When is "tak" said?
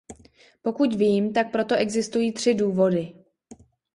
1.33-1.51